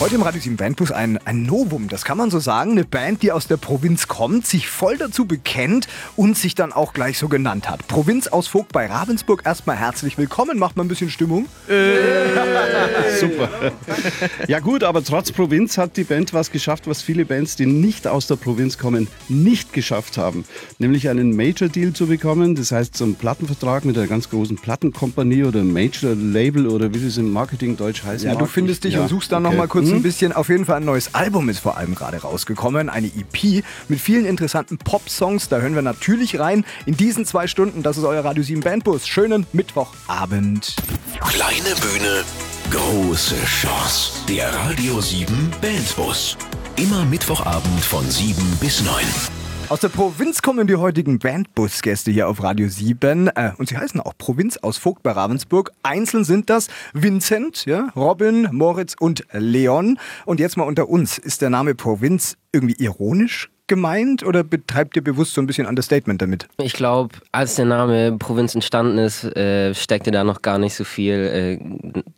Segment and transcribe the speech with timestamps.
[0.00, 2.72] Heute im Radio 7 Bandbus ein, ein Novum, das kann man so sagen.
[2.72, 5.86] Eine Band, die aus der Provinz kommt, sich voll dazu bekennt
[6.16, 7.86] und sich dann auch gleich so genannt hat.
[7.86, 10.58] Provinz aus Vogt bei Ravensburg, erstmal herzlich willkommen.
[10.58, 11.46] Macht mal ein bisschen Stimmung.
[11.68, 11.74] Äh.
[13.20, 13.48] Super.
[14.48, 18.06] Ja gut, aber trotz Provinz hat die Band was geschafft, was viele Bands, die nicht
[18.06, 20.44] aus der Provinz kommen, nicht geschafft haben.
[20.78, 22.56] Nämlich einen Major-Deal zu bekommen.
[22.56, 27.16] Das heißt, so einen Plattenvertrag mit einer ganz großen Plattenkompanie oder Major-Label oder wie es
[27.16, 28.24] im Marketing-Deutsch heißt.
[28.24, 29.54] Ja, du findest dich ja, und suchst dann okay.
[29.54, 29.96] noch mal kurz Mhm.
[29.98, 30.32] ein bisschen.
[30.32, 32.88] Auf jeden Fall ein neues Album ist vor allem gerade rausgekommen.
[32.88, 35.48] Eine EP mit vielen interessanten Pop-Songs.
[35.48, 36.64] Da hören wir natürlich rein.
[36.86, 39.06] In diesen zwei Stunden, das ist euer Radio 7 Bandbus.
[39.06, 40.76] Schönen Mittwochabend.
[41.20, 42.24] Kleine Bühne,
[42.70, 44.12] große Chance.
[44.28, 46.36] Der Radio 7 Bandbus.
[46.76, 48.94] Immer Mittwochabend von 7 bis 9.
[49.70, 53.28] Aus der Provinz kommen die heutigen Bandbus-Gäste hier auf Radio 7.
[53.28, 55.72] Äh, und sie heißen auch Provinz aus Vogt bei Ravensburg.
[55.82, 59.98] Einzeln sind das Vincent, ja, Robin, Moritz und Leon.
[60.26, 61.16] Und jetzt mal unter uns.
[61.16, 66.20] Ist der Name Provinz irgendwie ironisch gemeint oder betreibt ihr bewusst so ein bisschen Understatement
[66.20, 66.46] damit?
[66.58, 70.84] Ich glaube, als der Name Provinz entstanden ist, äh, steckte da noch gar nicht so
[70.84, 71.58] viel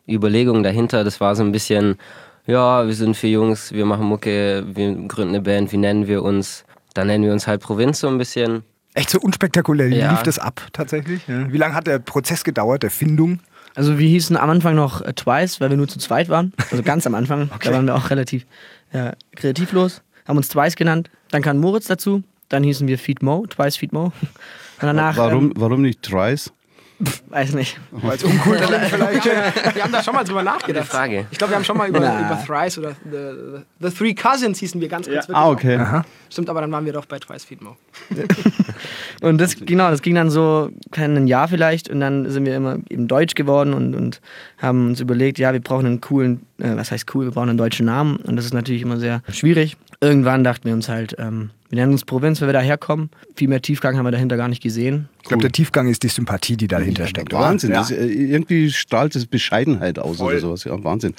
[0.08, 1.04] äh, Überlegung dahinter.
[1.04, 1.96] Das war so ein bisschen,
[2.44, 6.24] ja, wir sind vier Jungs, wir machen Mucke, wir gründen eine Band, wie nennen wir
[6.24, 6.64] uns?
[6.96, 8.62] Dann nennen wir uns halt Provinz so ein bisschen.
[8.94, 9.90] Echt so unspektakulär.
[9.90, 10.12] Wie Ja.
[10.12, 11.26] lief das ab tatsächlich?
[11.28, 11.52] Ja.
[11.52, 13.40] Wie lange hat der Prozess gedauert, der Findung?
[13.74, 16.54] Also wir hießen am Anfang noch äh, Twice, weil wir nur zu zweit waren.
[16.70, 17.50] Also ganz am Anfang.
[17.62, 18.46] Da waren wir auch relativ
[18.92, 20.00] ja, kreativlos.
[20.26, 21.10] Haben uns Twice genannt.
[21.30, 22.22] Dann kam Moritz dazu.
[22.48, 24.04] Dann hießen wir Feed Mo, Twice Feed Mo.
[24.04, 24.12] Und
[24.80, 26.50] danach, Warum, Ähm, warum nicht Trice?
[27.28, 27.78] Weiß nicht.
[27.90, 28.58] Weil es uncool
[28.90, 29.24] vielleicht.
[29.74, 30.86] Wir haben da schon mal drüber nachgedacht.
[30.86, 31.26] Frage.
[31.30, 32.20] Ich glaube, wir haben schon mal über, Na.
[32.20, 35.28] über Thrice oder the, the, Three Cousins hießen wir ganz kurz.
[35.28, 36.02] wirklich Ah, okay.
[36.30, 37.76] Stimmt, aber dann waren wir doch bei Twice Feed Mo.
[39.22, 41.88] Und das, genau, das ging dann so kein Jahr vielleicht.
[41.90, 44.20] Und dann sind wir immer eben deutsch geworden und, und
[44.58, 47.58] haben uns überlegt, ja, wir brauchen einen coolen, äh, was heißt cool, wir brauchen einen
[47.58, 48.16] deutschen Namen.
[48.16, 49.76] Und das ist natürlich immer sehr schwierig.
[50.00, 53.10] Irgendwann dachten wir uns halt, ähm, wir nennen uns Provinz, weil wir daherkommen.
[53.34, 55.08] Viel mehr Tiefgang haben wir dahinter gar nicht gesehen.
[55.22, 57.32] Ich glaube, der Tiefgang ist die Sympathie, die dahinter steckt.
[57.32, 57.72] Wahnsinn.
[57.72, 57.80] Ja.
[57.80, 60.64] Das, äh, irgendwie strahlt es Bescheidenheit aus oder sowas.
[60.64, 61.14] Ja, Wahnsinn.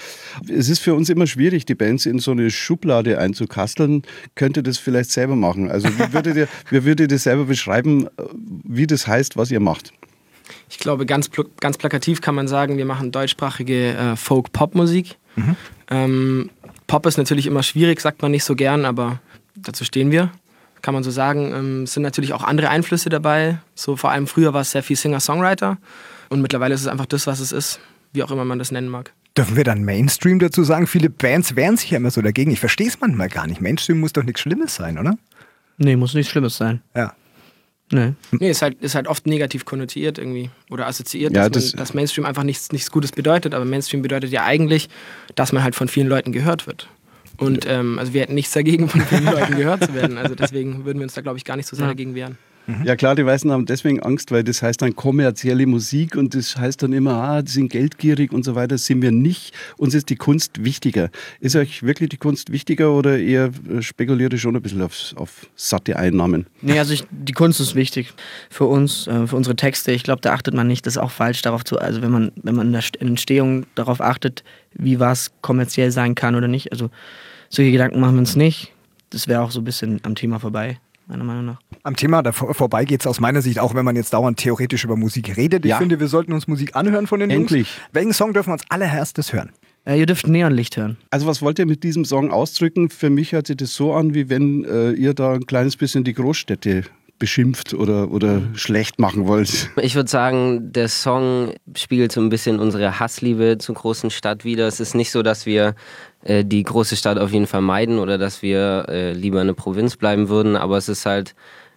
[0.47, 4.03] Es ist für uns immer schwierig, die Bands in so eine Schublade einzukasteln.
[4.35, 5.69] Könnte das vielleicht selber machen?
[5.69, 8.24] Also wie würdet ihr, wie würdet ihr selber beschreiben, äh,
[8.64, 9.91] wie das heißt, was ihr macht?
[10.69, 15.18] Ich glaube, ganz, pl ganz plakativ kann man sagen, wir machen deutschsprachige äh, Folk-Pop-Musik.
[15.90, 16.50] Ähm,
[16.88, 19.19] Pop ist natürlich immer schwierig, sagt man nicht so gern, aber
[19.57, 20.31] dazu stehen wir.
[20.81, 21.53] Kann man so sagen.
[21.53, 23.57] Ähm, es sind natürlich auch andere Einflüsse dabei.
[23.75, 25.78] So vor allem früher war es sehr viel Singer-Songwriter.
[26.29, 27.79] Und mittlerweile ist es einfach das, was es ist.
[28.13, 29.12] Wie auch immer man das nennen mag.
[29.35, 30.88] Dürfen wir dann Mainstream dazu sagen?
[30.88, 32.51] Viele Bands wehren sich ja immer so dagegen.
[32.51, 33.62] Ich verstehe es manchmal gar nicht.
[33.62, 35.16] Mainstream muss doch nichts Schlimmes sein, oder?
[35.78, 36.81] Nee, muss nichts Schlimmes sein.
[36.96, 37.13] Ja.
[37.91, 38.13] Nee.
[38.31, 41.79] Nee, ist halt, ist halt oft negativ konnotiert irgendwie oder assoziiert, Ja, dass, das- man,
[41.79, 43.53] dass Mainstream einfach nichts, nichts Gutes bedeutet.
[43.53, 44.90] Aber Mainstream bedeutet ja eigentlich,
[45.35, 46.90] dass man halt von vielen Leuten gehört wird.
[47.37, 50.17] Und ähm, also wir hätten nichts dagegen, von vielen Leuten gehört zu werden.
[50.17, 51.91] Also deswegen würden wir uns da, glaube ich, gar nicht so sehr Ja.
[51.91, 52.37] dagegen wehren.
[52.83, 56.57] Ja klar, die Weißen haben deswegen Angst, weil das heißt dann kommerzielle Musik und das
[56.57, 58.75] heißt dann immer, ah, die sind geldgierig und so weiter.
[58.75, 59.53] Das sind wir nicht.
[59.77, 61.09] Uns ist die Kunst wichtiger.
[61.39, 65.13] Ist euch wirklich die Kunst wichtiger oder eher äh, spekuliert ihr schon ein bisschen auf,
[65.15, 66.45] auf satte Einnahmen?
[66.61, 68.13] Nee, also ich, die Kunst ist wichtig
[68.49, 69.93] für uns, äh, für unsere Texte.
[69.93, 72.33] Ich glaube, da achtet man nicht, das ist auch falsch darauf zu, also wenn man,
[72.35, 74.43] wenn man in der St- Entstehung darauf achtet,
[74.73, 76.73] wie was kommerziell sein kann oder nicht.
[76.73, 76.89] Also
[77.50, 78.72] solche Gedanken machen wir uns nicht.
[79.09, 81.59] Das wäre auch so ein bisschen am Thema vorbei, meiner Meinung nach.
[81.84, 84.84] Am Thema davor, vorbei geht es aus meiner Sicht, auch wenn man jetzt dauernd theoretisch
[84.84, 85.63] über Musik redet.
[85.66, 85.78] Ich Ja.
[85.78, 87.68] finde, wir sollten uns Musik anhören von den Endlich.
[87.69, 87.90] Jungs.
[87.94, 89.52] Welchen Song dürfen wir als allererstes hören?
[89.85, 90.97] Äh, ihr dürft Neonlicht hören.
[91.12, 92.90] Also was wollt ihr mit diesem Song ausdrücken?
[92.90, 96.03] Für mich hört sich das so an, wie wenn äh, ihr da ein kleines bisschen
[96.03, 96.84] die Großstädte
[97.19, 99.69] beschimpft oder, oder schlecht machen wollt.
[99.81, 104.67] Ich würde sagen, der Song spiegelt so ein bisschen unsere Hassliebe zur großen Stadt wider.
[104.67, 105.75] Es ist nicht so, dass wir
[106.23, 109.53] äh, die große Stadt auf jeden Fall meiden oder dass wir äh, lieber in der
[109.53, 111.35] Provinz bleiben würden, aber es ist halt,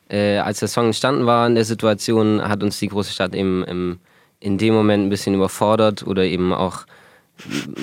[0.09, 3.65] äh, als der Song entstanden war in der Situation, hat uns die große Stadt eben
[3.65, 3.99] im,
[4.41, 6.87] in dem Moment ein bisschen überfordert oder eben auch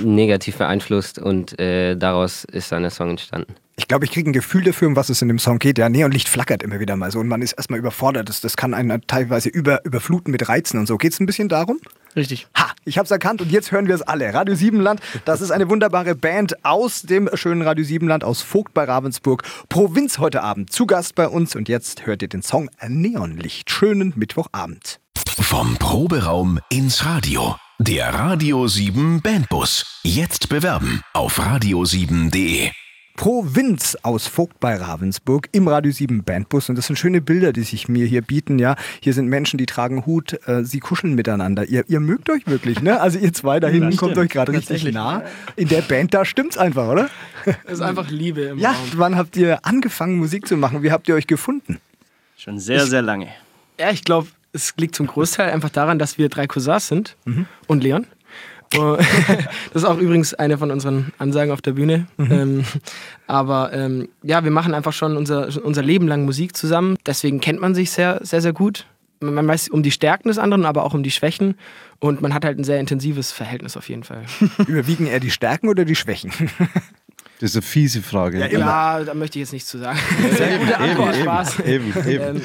[0.03, 3.55] negativ beeinflusst und äh, daraus ist dann der Song entstanden.
[3.79, 5.77] Ich glaube, ich kriege ein Gefühl dafür, um was es in dem Song geht.
[5.77, 8.27] Ja, Neonlicht flackert immer wieder mal so und man ist erstmal überfordert.
[8.27, 10.97] Das, das kann einen teilweise über, überfluten mit Reizen und so.
[10.97, 11.79] Geht es ein bisschen darum?
[12.15, 12.47] Richtig.
[12.57, 14.33] Ha, ich hab's erkannt und jetzt hören wir es alle.
[14.33, 18.83] Radio Siebenland, das ist eine wunderbare Band aus dem schönen Radio Siebenland, aus Vogt bei
[18.83, 19.43] Ravensburg.
[19.69, 23.69] Provinz heute Abend zu Gast bei uns und jetzt hört ihr den Song Neonlicht.
[23.69, 24.99] Schönen Mittwochabend.
[25.39, 27.57] Vom Proberaum ins Radio.
[27.79, 29.99] Der Radio 7 Bandbus.
[30.03, 32.71] Jetzt bewerben auf radio7.de.
[33.15, 36.69] Provinz aus Vogt bei Ravensburg im Radio 7 Bandbus.
[36.69, 38.57] Und das sind schöne Bilder, die sich mir hier bieten.
[38.57, 41.65] Ja, hier sind Menschen, die tragen Hut, äh, sie kuscheln miteinander.
[41.65, 42.99] Ihr, ihr mögt euch wirklich, ne?
[42.99, 45.23] Also ihr zwei da hinten kommt euch gerade richtig nah.
[45.55, 47.09] In der Band da stimmt's einfach, oder?
[47.65, 48.77] Es ist einfach Liebe im Ja, Raum.
[48.95, 50.81] wann habt ihr angefangen, Musik zu machen?
[50.81, 51.79] Wie habt ihr euch gefunden?
[52.37, 53.27] Schon sehr, sehr lange.
[53.79, 54.27] Ja, ich glaube,
[54.57, 57.15] es liegt zum Großteil einfach daran, dass wir drei Cousins sind
[57.67, 58.07] und Leon.
[58.69, 62.07] Das ist auch übrigens eine von unseren Ansagen auf der Bühne.
[62.19, 62.65] Ähm,
[63.25, 66.97] aber ähm, ja, wir machen einfach schon unser, unser Leben lang Musik zusammen.
[67.05, 68.85] Deswegen kennt man sich sehr, sehr, sehr gut.
[69.21, 71.55] Man weiß um die Stärken des anderen, aber auch um die Schwächen.
[71.99, 74.25] Und man hat halt ein sehr intensives Verhältnis auf jeden Fall.
[74.67, 76.31] Überwiegen eher die Stärken oder die Schwächen?
[77.39, 78.49] Das ist eine fiese Frage.
[78.51, 79.99] Ja, da möchte ich jetzt nichts zu sagen.
[80.35, 81.59] Sehr gute Antwort, Spaß.
[81.61, 82.37] Eben, eben.
[82.37, 82.41] Ähm,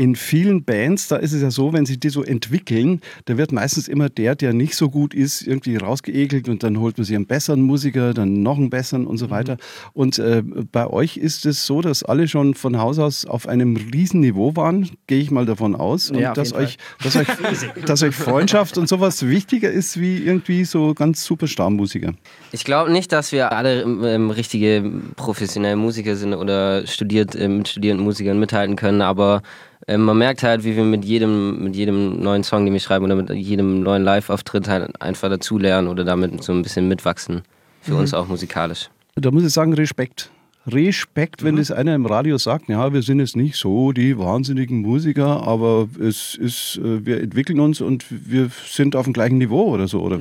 [0.00, 3.52] In vielen Bands, da ist es ja so, wenn sich die so entwickeln, da wird
[3.52, 7.14] meistens immer der, der nicht so gut ist, irgendwie rausgeekelt und dann holt man sich
[7.14, 9.30] einen besseren Musiker, dann noch einen besseren und so Mhm.
[9.30, 9.56] weiter.
[9.92, 10.42] Und äh,
[10.72, 14.56] bei euch ist es so, dass alle schon von Haus aus auf einem riesen Niveau
[14.56, 16.10] waren, gehe ich mal davon aus.
[16.10, 17.26] Und Ja, auf dass, euch, dass, euch,
[17.84, 22.14] dass euch Freundschaft und sowas wichtiger ist wie irgendwie so ganz super Starmusiker.
[22.52, 24.82] Ich glaube nicht, dass wir alle ähm, richtige
[25.16, 29.42] professionelle Musiker sind oder studiert, äh, mit studierenden Musikern mithalten können, aber
[29.86, 33.04] ähm, man merkt halt, wie wir mit jedem, mit jedem neuen Song, den wir schreiben
[33.04, 37.42] oder mit jedem neuen Live-Auftritt halt einfach dazulernen oder damit so ein bisschen mitwachsen.
[37.82, 38.90] Für uns auch musikalisch.
[39.14, 40.30] Da muss ich sagen, Respekt.
[40.66, 44.82] Respekt, wenn das einer im Radio sagt, ja, wir sind jetzt nicht so die wahnsinnigen
[44.82, 49.72] Musiker, aber es ist, äh, wir entwickeln uns und wir sind auf dem gleichen Niveau
[49.72, 50.02] oder so.
[50.02, 50.20] Oder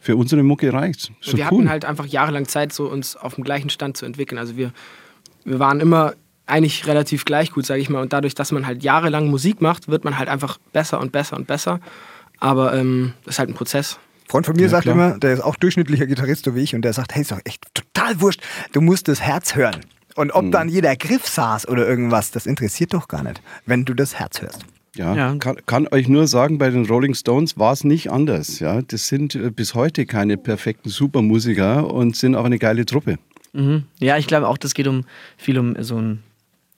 [0.00, 1.08] für unsere Mucke reicht's.
[1.08, 1.58] Und wir cool.
[1.58, 4.38] hatten halt einfach jahrelang Zeit, so uns auf dem gleichen Stand zu entwickeln.
[4.38, 4.70] Also wir,
[5.44, 6.14] wir waren immer
[6.46, 8.02] eigentlich relativ gleich gut, sage ich mal.
[8.02, 11.36] Und dadurch, dass man halt jahrelang Musik macht, wird man halt einfach besser und besser
[11.36, 11.80] und besser.
[12.38, 13.98] Aber ähm, das ist halt ein Prozess.
[14.28, 14.94] Freund von mir Ja, sagt klar.
[14.94, 17.40] immer, der ist auch durchschnittlicher Gitarrist, so wie ich, und der sagt, hey, ist doch
[17.44, 18.40] echt total wurscht,
[18.72, 19.80] du musst das Herz hören.
[20.16, 23.94] Und ob dann jeder Griff saß oder irgendwas, das interessiert doch gar nicht, wenn du
[23.94, 24.64] das Herz hörst.
[24.96, 25.34] Ja, Ja.
[25.36, 28.60] Kann, kann euch nur sagen, bei den Rolling Stones war es nicht anders.
[28.60, 33.18] Ja, das sind äh, bis heute keine perfekten Supermusiker und sind aber eine geile Truppe.
[33.52, 33.84] Mhm.
[33.98, 35.04] Ja, ich glaube auch, das geht um
[35.36, 36.22] viel um so ein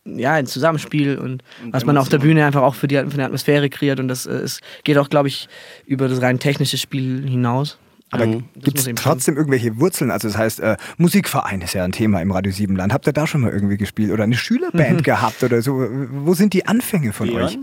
[0.06, 3.22] ja, ein Zusammenspiel und was man auf der Bühne einfach auch für die, für die
[3.22, 5.48] Atmosphäre kreiert und das äh, es geht auch, glaube ich,
[5.86, 7.78] über das rein technische Spiel hinaus.
[8.10, 10.12] Aber das gibt es trotzdem irgendwelche Wurzeln?
[10.12, 12.92] Also das heißt, äh, Musikverein ist ja ein Thema im Radio Siebenland.
[12.92, 15.84] Habt ihr da schon mal irgendwie gespielt oder eine Schülerband gehabt oder so?
[16.10, 17.58] Wo sind die Anfänge von euch?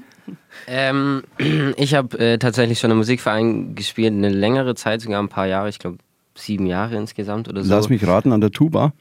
[0.67, 1.23] Ähm,
[1.77, 5.69] ich habe äh, tatsächlich schon im Musikverein gespielt, eine längere Zeit, sogar ein paar Jahre,
[5.69, 5.97] ich glaube
[6.35, 7.73] sieben Jahre insgesamt oder so.
[7.73, 8.91] Lass mich raten, an der Tuba.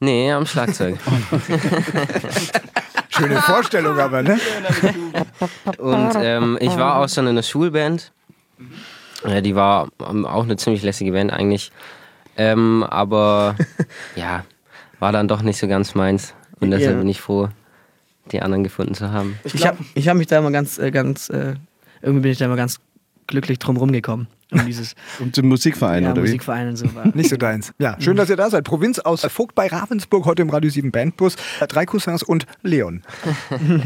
[0.00, 0.96] Nee, am Schlagzeug.
[3.08, 4.38] Schöne Vorstellung aber, ne?
[5.78, 8.12] Und ähm, ich war auch schon in einer Schulband.
[9.26, 11.72] Ja, die war ähm, auch eine ziemlich lässige Band eigentlich.
[12.36, 13.56] Ähm, aber
[14.16, 14.44] ja,
[14.98, 16.34] war dann doch nicht so ganz meins.
[16.60, 16.98] Und deshalb Ja.
[16.98, 17.48] bin ich froh,
[18.32, 19.38] die anderen gefunden zu haben.
[19.44, 21.54] Ich habe ich hab mich da immer ganz, äh, ganz, äh,
[22.02, 22.80] irgendwie bin ich da immer ganz
[23.26, 24.26] glücklich drum rumgekommen.
[24.52, 26.26] Um dieses Und im Musikverein, ja, oder wie?
[26.28, 27.06] Musikverein und so war.
[27.14, 27.72] Nicht so deins.
[27.78, 28.64] Ja, schön, dass ihr da seid.
[28.64, 31.36] Provinz aus Vogt bei Ravensburg, heute im Radio 7 Bandbus.
[31.68, 33.02] Drei Cousins und Leon.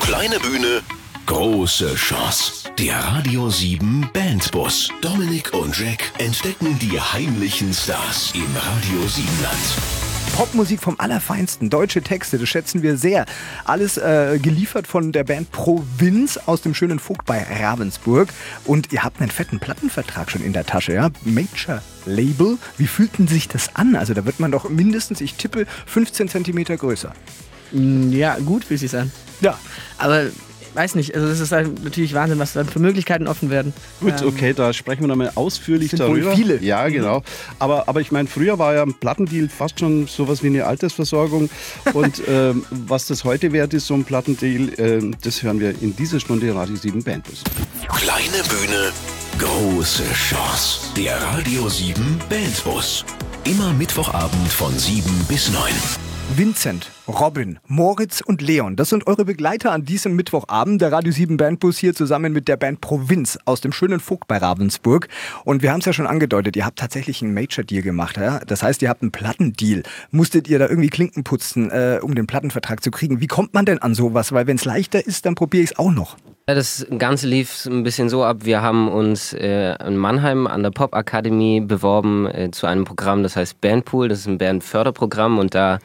[0.00, 0.80] Kleine Bühne,
[1.26, 2.70] große Chance.
[2.78, 4.90] Der Radio 7 Bandbus.
[5.02, 10.07] Dominik und Jack entdecken die heimlichen Stars im Radio 7 Land.
[10.36, 13.26] Popmusik vom Allerfeinsten, deutsche Texte, das schätzen wir sehr.
[13.64, 18.28] Alles äh, geliefert von der Band Provinz aus dem schönen Vogt bei Ravensburg.
[18.64, 21.10] Und ihr habt einen fetten Plattenvertrag schon in der Tasche, ja?
[21.24, 22.56] Major Label.
[22.76, 23.96] Wie fühlt denn sich das an?
[23.96, 27.12] Also da wird man doch mindestens, ich tippe, 15 Zentimeter größer.
[27.72, 29.10] Mm, Ja, gut fühlt sich an.
[29.40, 29.58] Ja.
[29.98, 30.26] Aber
[30.78, 33.72] weiß nicht, also es ist halt natürlich Wahnsinn, was dann für Möglichkeiten offen werden.
[34.00, 36.36] Gut, Ähm, okay, da sprechen wir nochmal ausführlich Sind wohl darüber.
[36.36, 36.62] viele.
[36.62, 37.22] Ja, genau.
[37.58, 41.50] Aber, aber ich meine, früher war ja ein Plattendeal fast schon sowas wie eine Altersversorgung.
[41.92, 45.94] Und ähm, was das heute wert ist, so ein Plattendeal, ähm, das hören wir in
[45.96, 47.42] dieser Stunde Radio 7 Bandbus.
[47.96, 48.92] Kleine Bühne,
[49.38, 50.80] große Chance.
[50.96, 53.04] Der Radio 7 Bandbus.
[53.44, 56.07] Immer Mittwochabend von 7 bis 9.
[56.36, 60.80] Vincent, Robin, Moritz und Leon, das sind eure Begleiter an diesem Mittwochabend.
[60.82, 64.36] Der Radio 7 Bandbus hier zusammen mit der Band Provinz aus dem schönen Vogt bei
[64.36, 65.08] Ravensburg.
[65.44, 68.18] Und wir haben es ja schon angedeutet, ihr habt tatsächlich einen Major-Deal gemacht.
[68.18, 68.40] Ja?
[68.46, 69.82] Das heißt, ihr habt einen Plattendeal.
[70.10, 73.20] Musstet ihr da irgendwie Klinken putzen, äh, um den Plattenvertrag zu kriegen?
[73.20, 74.30] Wie kommt man denn an sowas?
[74.30, 76.18] Weil wenn es leichter ist, dann probiere ich es auch noch.
[76.48, 78.38] Ja, das Ganze lief ein bisschen so ab.
[78.40, 83.22] Wir haben uns äh, in Mannheim an der Pop Akademie beworben äh, zu einem Programm,
[83.22, 84.08] das heißt Bandpool.
[84.08, 85.78] Das ist ein Bandförderprogramm und da,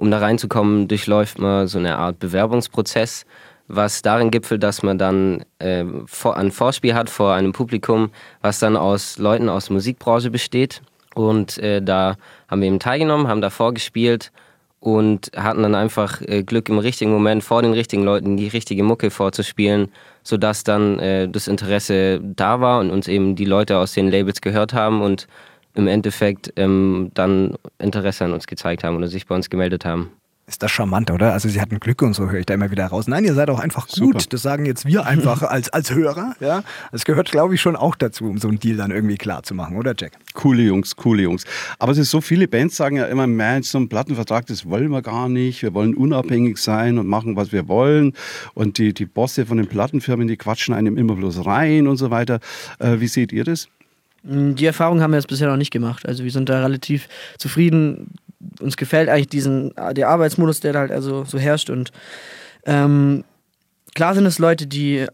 [0.00, 3.26] um da reinzukommen, durchläuft man so eine Art Bewerbungsprozess,
[3.68, 8.58] was darin gipfelt, dass man dann äh, vor, ein Vorspiel hat vor einem Publikum, was
[8.60, 10.80] dann aus Leuten aus der Musikbranche besteht.
[11.14, 12.16] Und äh, da
[12.48, 14.32] haben wir eben teilgenommen, haben da vorgespielt
[14.80, 18.82] und hatten dann einfach äh, Glück im richtigen Moment vor den richtigen Leuten die richtige
[18.82, 19.92] Mucke vorzuspielen,
[20.22, 24.40] sodass dann äh, das Interesse da war und uns eben die Leute aus den Labels
[24.40, 25.28] gehört haben und
[25.74, 30.10] im Endeffekt ähm, dann Interesse an uns gezeigt haben oder sich bei uns gemeldet haben.
[30.50, 31.32] Ist das charmant, oder?
[31.32, 33.06] Also sie hatten Glück und so höre ich da immer wieder raus.
[33.06, 33.94] Nein, ihr seid auch einfach gut.
[33.94, 34.18] Super.
[34.30, 36.34] Das sagen jetzt wir einfach als, als Hörer.
[36.40, 39.44] Ja, Das gehört, glaube ich, schon auch dazu, um so einen Deal dann irgendwie klar
[39.44, 40.14] zu machen, oder Jack?
[40.34, 41.44] Coole Jungs, coole Jungs.
[41.78, 44.90] Aber es ist so, viele Bands sagen ja immer, Mensch, so einen Plattenvertrag, das wollen
[44.90, 45.62] wir gar nicht.
[45.62, 48.14] Wir wollen unabhängig sein und machen, was wir wollen.
[48.52, 52.10] Und die, die Bosse von den Plattenfirmen, die quatschen einem immer bloß rein und so
[52.10, 52.40] weiter.
[52.80, 53.68] Äh, wie seht ihr das?
[54.22, 56.06] Die Erfahrung haben wir jetzt bisher noch nicht gemacht.
[56.06, 57.08] Also wir sind da relativ
[57.38, 58.14] zufrieden.
[58.60, 61.70] Uns gefällt eigentlich diesen, der Arbeitsmodus, der da halt also so herrscht.
[61.70, 61.90] Und
[62.64, 63.24] ähm,
[63.94, 65.08] klar sind es Leute, die äh,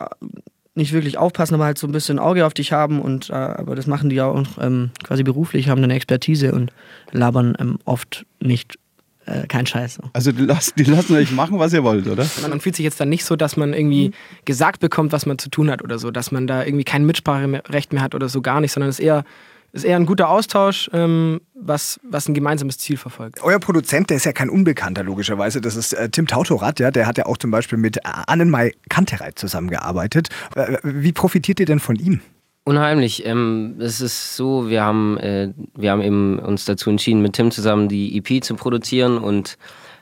[0.74, 3.00] nicht wirklich aufpassen, aber halt so ein bisschen Auge auf dich haben.
[3.00, 6.72] Und äh, aber das machen die ja auch ähm, quasi beruflich, haben eine Expertise und
[7.12, 8.78] labern ähm, oft nicht
[9.26, 9.94] äh, kein Scheiß.
[9.94, 10.02] So.
[10.12, 12.26] Also die lassen, die lassen euch machen, was ihr wollt, oder?
[12.40, 14.12] Man, man fühlt sich jetzt dann nicht so, dass man irgendwie
[14.44, 17.92] gesagt bekommt, was man zu tun hat oder so, dass man da irgendwie kein Mitspracherecht
[17.92, 19.24] mehr hat oder so gar nicht, sondern es ist eher,
[19.72, 23.42] ist eher ein guter Austausch, ähm, was, was ein gemeinsames Ziel verfolgt.
[23.42, 25.60] Euer Produzent, der ist ja kein Unbekannter, logischerweise.
[25.60, 26.90] Das ist äh, Tim Tautorat, ja.
[26.90, 30.28] Der hat ja auch zum Beispiel mit Annenmai Kantereit zusammengearbeitet.
[30.54, 32.20] Äh, wie profitiert ihr denn von ihm?
[32.68, 33.24] Unheimlich.
[33.24, 37.52] Ähm, es ist so, wir haben, äh, wir haben eben uns dazu entschieden, mit Tim
[37.52, 39.56] zusammen die EP zu produzieren und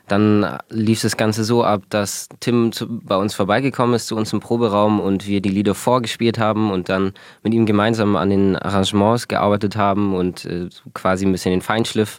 [0.09, 4.33] dann lief das Ganze so ab, dass Tim zu, bei uns vorbeigekommen ist zu uns
[4.33, 8.57] im Proberaum und wir die Lieder vorgespielt haben und dann mit ihm gemeinsam an den
[8.57, 12.19] Arrangements gearbeitet haben und äh, quasi ein bisschen den Feinschliff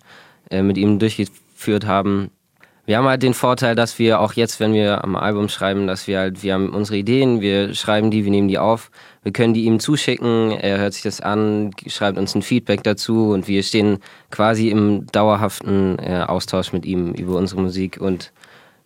[0.51, 2.29] äh, mit ihm durchgeführt haben.
[2.87, 6.05] Wir haben halt den Vorteil, dass wir auch jetzt, wenn wir am Album schreiben, dass
[6.05, 8.91] wir halt, wir haben unsere Ideen, wir schreiben die, wir nehmen die auf,
[9.23, 13.31] wir können die ihm zuschicken, er hört sich das an, schreibt uns ein Feedback dazu
[13.31, 13.97] und wir stehen
[14.29, 18.31] quasi im dauerhaften äh, Austausch mit ihm über unsere Musik und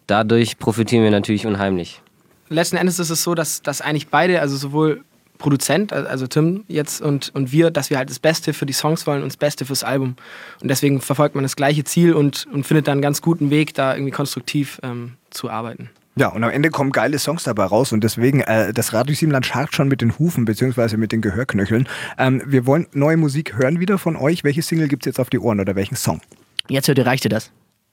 [0.08, 2.02] dadurch profitieren wir natürlich unheimlich.
[2.48, 5.04] Letzten Endes ist es so, dass, dass eigentlich beide, also sowohl
[5.40, 9.08] Produzent, also Tim jetzt und, und wir, dass wir halt das Beste für die Songs
[9.08, 10.16] wollen und das Beste fürs Album.
[10.62, 13.74] Und deswegen verfolgt man das gleiche Ziel und, und findet dann einen ganz guten Weg,
[13.74, 15.90] da irgendwie konstruktiv ähm, zu arbeiten.
[16.18, 19.46] Ja, und am Ende kommen geile Songs dabei raus und deswegen, äh, das Radio Siebenland
[19.46, 21.88] scharrt schon mit den Hufen beziehungsweise mit den Gehörknöcheln.
[22.18, 24.44] Ähm, wir wollen neue Musik hören wieder von euch.
[24.44, 26.20] Welche Single gibt es jetzt auf die Ohren oder welchen Song?
[26.68, 27.52] Jetzt hört ihr, reicht dir das?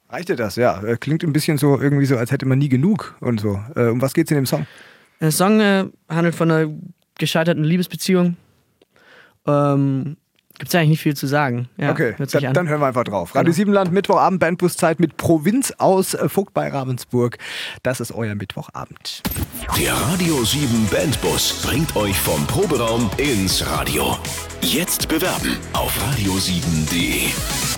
[0.09, 0.57] Reicht dir das?
[0.57, 3.61] Ja, äh, klingt ein bisschen so irgendwie so, als hätte man nie genug und so.
[3.76, 4.67] Äh, um was geht's in dem Song?
[5.21, 6.73] Der Song äh, handelt von einer
[7.19, 8.37] gescheiterten Liebesbeziehung.
[9.47, 10.17] Ähm,
[10.59, 11.69] Gibt es eigentlich nicht viel zu sagen.
[11.77, 12.55] Ja, okay, dann, an.
[12.55, 13.35] dann hören wir einfach drauf.
[13.35, 17.37] Radio Siebenland, Mittwochabend, Bandbuszeit mit Provinz aus äh, Vogt bei Ravensburg.
[17.83, 19.23] Das ist euer Mittwochabend.
[19.79, 24.17] Der Radio 7 Bandbus bringt euch vom Proberaum ins Radio.
[24.63, 27.75] Jetzt bewerben auf radio7.de.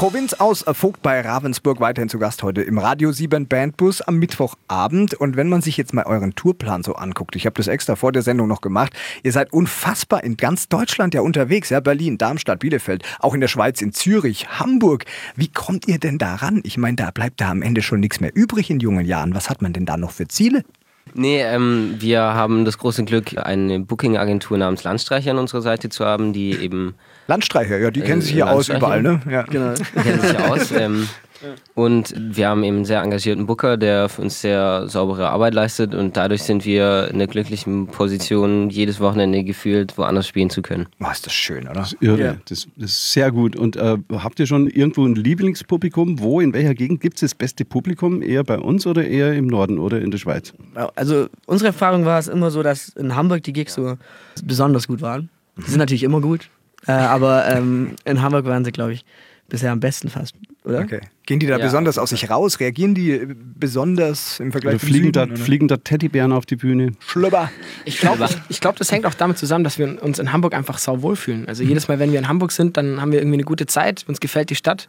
[0.00, 4.16] Provinz aus äh, Vogt bei Ravensburg weiterhin zu Gast heute im Radio 7 Bandbus am
[4.16, 5.12] Mittwochabend.
[5.12, 8.10] Und wenn man sich jetzt mal euren Tourplan so anguckt, ich habe das extra vor
[8.10, 12.60] der Sendung noch gemacht, ihr seid unfassbar in ganz Deutschland ja unterwegs, ja, Berlin, Darmstadt,
[12.60, 15.04] Bielefeld, auch in der Schweiz, in Zürich, Hamburg.
[15.36, 16.62] Wie kommt ihr denn da ran?
[16.64, 19.34] Ich meine, da bleibt da am Ende schon nichts mehr übrig in jungen Jahren.
[19.34, 20.64] Was hat man denn da noch für Ziele?
[21.12, 26.06] Nee, ähm, wir haben das große Glück, eine Booking-Agentur namens Landstreicher an unserer Seite zu
[26.06, 26.94] haben, die eben
[27.30, 29.20] Landstreicher, ja, die kennen Äh, sich hier aus überall, ne?
[29.30, 29.42] Ja.
[29.42, 29.74] Genau.
[30.02, 30.72] kennen sich aus.
[30.72, 31.08] Ähm,
[31.74, 35.94] und wir haben eben einen sehr engagierten Booker, der für uns sehr saubere Arbeit leistet
[35.94, 40.86] und dadurch sind wir in der glücklichen Position, jedes Wochenende gefühlt woanders spielen zu können.
[41.00, 41.86] Oh, ist das schön, oder?
[42.00, 42.20] Irre.
[42.20, 42.36] Ja.
[42.48, 43.56] Das, das ist sehr gut.
[43.56, 46.20] Und äh, habt ihr schon irgendwo ein Lieblingspublikum?
[46.20, 48.22] Wo, in welcher Gegend gibt es das beste Publikum?
[48.22, 50.52] Eher bei uns oder eher im Norden oder in der Schweiz?
[50.96, 53.96] Also unsere Erfahrung war es immer so, dass in Hamburg die Gigs so
[54.44, 55.30] besonders gut waren.
[55.56, 56.48] Die sind natürlich immer gut,
[56.86, 59.04] äh, aber ähm, in Hamburg waren sie, glaube ich,
[59.48, 60.34] bisher am besten fast,
[60.64, 60.80] oder?
[60.80, 61.00] Okay.
[61.26, 61.64] Gehen die da Ja.
[61.64, 62.60] besonders aus sich raus?
[62.60, 63.20] Reagieren die
[63.56, 66.92] besonders im Vergleich zum fliegen, da, fliegen da Teddybären auf die Bühne?
[67.06, 67.50] Schlüpper.
[67.84, 70.78] Ich glaube, ich glaub, das hängt auch damit zusammen, dass wir uns in Hamburg einfach
[70.78, 71.48] sau wohlfühlen.
[71.48, 74.04] Also jedes Mal, wenn wir in Hamburg sind, dann haben wir irgendwie eine gute Zeit,
[74.06, 74.88] uns gefällt die Stadt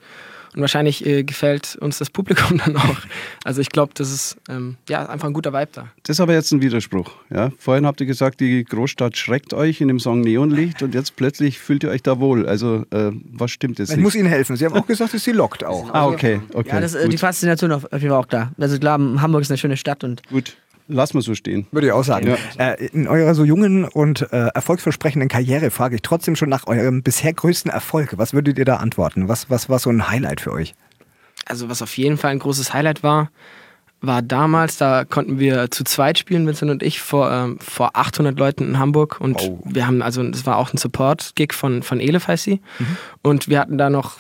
[0.54, 2.98] und wahrscheinlich äh, gefällt uns das Publikum dann auch.
[3.44, 5.88] Also ich glaube, das ist ähm, ja, einfach ein guter Vibe da.
[6.04, 7.12] Das ist aber jetzt ein Widerspruch.
[7.30, 7.52] Ja?
[7.58, 11.60] Vorhin habt ihr gesagt, die Großstadt schreckt euch in dem Song Neonlicht und jetzt plötzlich
[11.60, 12.48] fühlt ihr euch da wohl.
[12.48, 14.04] Also äh, was stimmt jetzt Ich nicht?
[14.04, 14.56] muss Ihnen helfen.
[14.56, 15.94] Sie haben auch gesagt, dass sie lockt auch.
[15.94, 16.42] ah, okay.
[16.54, 18.52] okay Ja, das, äh, die Faszination auf, auf jeden Fall auch da.
[18.60, 21.68] Also klar, Hamburg ist eine schöne Stadt und gut, lass mal so stehen.
[21.72, 22.36] Würde ich auch sagen.
[22.58, 27.04] Äh, in eurer so jungen und äh, erfolgsversprechenden Karriere frage ich trotzdem schon nach eurem
[27.04, 28.14] bisher größten Erfolg.
[28.18, 29.28] Was würdet ihr da antworten?
[29.28, 30.74] Was, was war so ein Highlight für euch?
[31.46, 33.30] Also was auf jeden Fall ein großes Highlight war,
[34.04, 38.38] war damals, da konnten wir zu zweit spielen, Vincent und ich, vor, ähm, vor 800
[38.38, 39.20] Leuten in Hamburg.
[39.22, 39.60] Und Oh.
[39.64, 42.62] wir haben, also das war auch ein Support-Gig von, von Elef heißt sie.
[43.22, 44.18] Und wir hatten da noch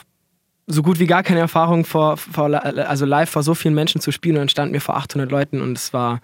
[0.68, 4.12] so gut wie gar keine Erfahrung, vor, vor, also live vor so vielen Menschen zu
[4.12, 4.36] spielen.
[4.36, 6.22] Und dann standen wir vor 800 Leuten und es war,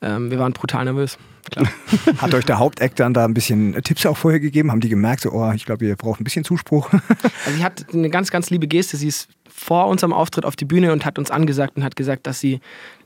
[0.00, 1.18] ähm, wir waren brutal nervös.
[1.50, 1.68] Klar.
[2.18, 4.70] Hat euch der Hauptact dann da ein bisschen Tipps auch vorher gegeben?
[4.70, 6.90] Haben die gemerkt, so, oh, ich glaube, ihr braucht ein bisschen Zuspruch?
[7.44, 8.96] Also sie hat eine ganz, ganz liebe Geste.
[8.96, 9.28] Sie ist
[9.62, 12.60] vor unserem Auftritt auf die Bühne und hat uns angesagt und hat gesagt, dass sie,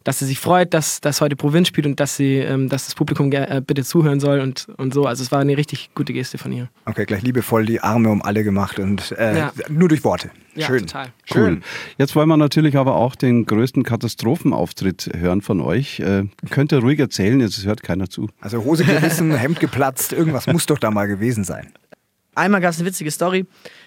[0.04, 2.94] dass sie sich freut, dass, dass heute Provinz spielt und dass sie, ähm, dass das
[2.94, 5.04] Publikum äh, bitte zuhören soll und, und so.
[5.06, 6.68] Also es war eine richtig gute Geste von ihr.
[6.86, 9.52] Okay, gleich liebevoll die Arme um alle gemacht und äh, Ja.
[9.68, 10.30] nur durch Worte.
[10.54, 10.86] Ja, Schön.
[10.86, 11.08] total.
[11.34, 11.60] Cool.
[11.98, 16.00] Jetzt wollen wir natürlich aber auch den größten Katastrophenauftritt hören von euch.
[16.00, 18.28] Äh, könnt ihr ruhig erzählen, jetzt hört keiner zu.
[18.40, 21.72] Also Hose gerissen, Hemd geplatzt, irgendwas muss doch da mal gewesen sein.
[22.34, 23.46] Einmal gab es eine witzige Story.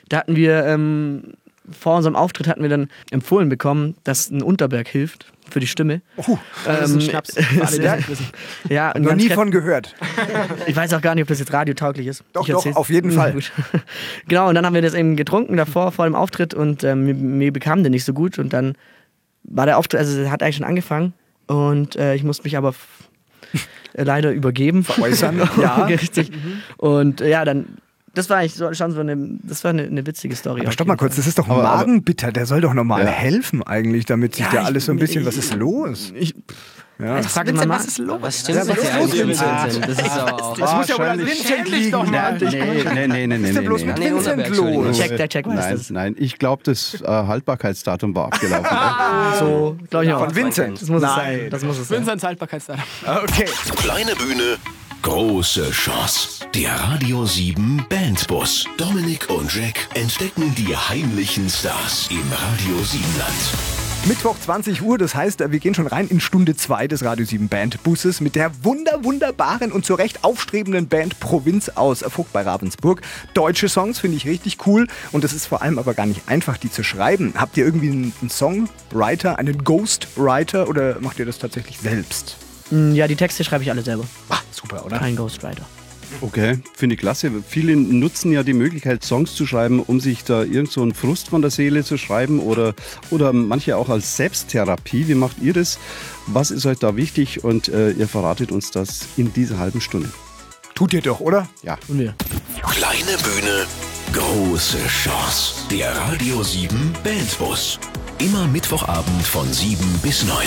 [0.10, 1.34] Da hatten wir ähm,
[1.78, 6.02] vor unserem Auftritt hatten wir dann empfohlen bekommen, dass ein Unterberg hilft für die Stimme.
[6.66, 7.36] Das ist ein Schnaps.
[7.62, 7.98] Alle,
[8.68, 9.96] die ja, Noch nie von gehört.
[10.68, 12.24] Ich weiß auch gar nicht, ob das jetzt radiotauglich ist.
[12.34, 13.36] Doch, doch, auf jeden Fall.
[14.28, 17.14] Genau, und dann haben wir das eben getrunken davor, vor dem Auftritt und ähm, mir,
[17.14, 18.76] mir bekam der nicht so gut und dann
[19.44, 21.14] war der Auftritt, also er hat eigentlich schon angefangen
[21.48, 22.76] und äh, ich musste mich aber
[23.94, 24.84] leider übergeben.
[24.84, 25.86] Veräußern, ja.
[25.86, 26.32] Richtig.
[26.78, 27.78] Und äh, ja, dann,
[28.14, 30.62] das war eigentlich so, schon so eine, das war eine, eine witzige Story.
[30.62, 31.18] Aber auf stopp mal kurz, Fall.
[31.22, 32.32] das ist doch Aber- Magenbitter.
[32.32, 33.08] Der soll doch normal Ja.
[33.10, 36.12] helfen eigentlich, damit sich Ja, da ich- alles so ein bisschen, was ich- ist los?
[36.16, 36.34] Ich,
[37.00, 37.22] Ja.
[37.24, 37.80] sag mal, mal.
[37.80, 37.94] Was
[38.42, 39.64] stimmt Ja, mit was dir ist los, eigentlich, Vincent?
[39.64, 39.88] Vincent?
[39.90, 40.58] Das ist aber auch.
[40.58, 42.12] Das muss ja wohl an Vincent liegen.
[42.12, 44.98] Nee, nee, nee, nee, Was ist denn bloß mit Nee, Vincent los?
[44.98, 48.68] Check, der Check Nein, nein, ich glaube, das äh, Haltbarkeitsdatum war abgelaufen.
[49.40, 50.26] So, glaube ich auch.
[50.26, 50.82] Von Vincent.
[50.82, 51.40] Das muss es Nein.
[51.40, 51.50] sein.
[51.50, 52.00] Das muss es sein.
[52.00, 52.84] Vincents Haltbarkeitsdatum.
[53.24, 53.46] Okay.
[53.78, 54.58] Kleine Bühne,
[55.02, 56.46] große Chance.
[56.54, 58.66] Der Radio 7 Bandbus.
[58.78, 64.08] Dominik und Jack entdecken die heimlichen Stars im Radio 7 Land.
[64.08, 67.50] Mittwoch 20 Uhr, das heißt, wir gehen schon rein in Stunde 2 des Radio 7
[67.50, 73.02] Bandbusses mit der wunder, wunderbaren und zu Recht aufstrebenden Band Provinz aus Vogt bei Ravensburg.
[73.34, 76.58] Deutsche Songs finde ich richtig cool und es ist vor allem aber gar nicht einfach,
[76.58, 77.34] die zu schreiben.
[77.36, 82.38] Habt ihr irgendwie einen Songwriter, einen Ghostwriter oder macht ihr das tatsächlich selbst?
[82.72, 84.06] Mm, Ja, die Texte schreibe ich alle selber.
[84.30, 85.00] Ah, super, oder?
[85.00, 85.64] Kein Ghostwriter.
[86.22, 87.32] Okay, finde ich klasse.
[87.48, 91.30] Viele nutzen ja die Möglichkeit, Songs zu schreiben, um sich da irgend so einen Frust
[91.30, 92.74] von der Seele zu schreiben oder,
[93.12, 95.08] oder manche auch als Selbsttherapie.
[95.08, 95.78] Wie macht ihr das?
[96.26, 97.44] Was ist euch da wichtig?
[97.44, 100.10] Und äh, ihr verratet uns das in dieser halben Stunde.
[100.74, 101.48] Tut ihr doch, oder?
[101.62, 101.78] Ja.
[101.88, 102.16] Und wir.
[102.64, 103.66] Kleine Bühne,
[104.14, 105.54] große Chance.
[105.70, 107.78] Der Radio 7 Bandbus.
[108.18, 110.38] Immer Mittwochabend von 7 bis 9.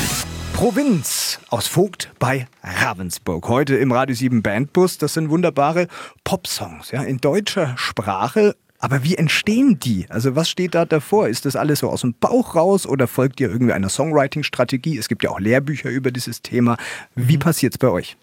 [0.52, 3.48] Provinz aus Vogt bei Ravensburg.
[3.48, 4.98] Heute im Radio 7 Bandbus.
[4.98, 5.88] Das sind wunderbare
[6.24, 8.54] Popsongs ja, in deutscher Sprache.
[8.78, 10.06] Aber wie entstehen die?
[10.08, 11.28] Also was steht da davor?
[11.28, 14.98] Ist das alles so aus dem Bauch raus oder folgt ihr irgendwie einer Songwriting-Strategie?
[14.98, 16.76] Es gibt ja auch Lehrbücher über dieses Thema.
[17.14, 18.16] Wie passiert's bei euch?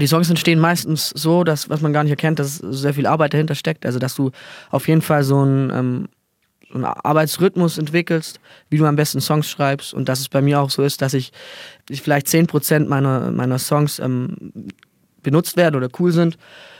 [0.00, 3.34] Die Songs entstehen meistens so, dass, was man gar nicht erkennt, dass sehr viel Arbeit
[3.34, 3.84] dahinter steckt.
[3.84, 4.30] Also, dass du
[4.70, 6.08] auf jeden Fall so einen, ähm,
[6.74, 9.94] einen Arbeitsrhythmus entwickelst, wie du am besten Songs schreibst.
[9.94, 11.32] Und dass es bei mir auch so ist, dass ich,
[11.88, 14.52] ich vielleicht 10% meiner, meiner Songs ähm,
[15.22, 16.38] benutzt werden oder cool sind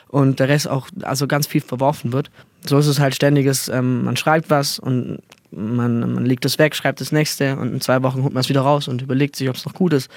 [0.09, 2.31] und der Rest auch, also ganz viel verworfen wird.
[2.67, 5.19] So ist es halt ständiges, ähm, man schreibt was und
[5.51, 8.49] man, man legt es weg, schreibt das nächste und in zwei Wochen holt man es
[8.49, 10.11] wieder raus und überlegt sich, ob es noch gut ist.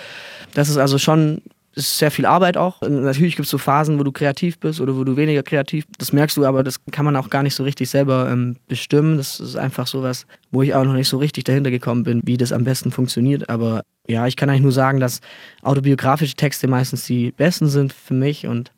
[0.53, 1.41] Das ist also schon
[1.75, 2.81] ist sehr viel Arbeit auch.
[2.81, 5.85] Natürlich gibt es so Phasen, wo du kreativ bist oder wo du weniger kreativ.
[5.97, 9.17] Das merkst du, aber das kann man auch gar nicht so richtig selber ähm, bestimmen.
[9.17, 12.37] Das ist einfach sowas, wo ich auch noch nicht so richtig dahinter gekommen bin, wie
[12.37, 13.49] das am besten funktioniert.
[13.49, 15.19] Aber ja, ich kann eigentlich nur sagen, dass
[15.63, 18.71] autobiografische Texte meistens die besten sind für mich und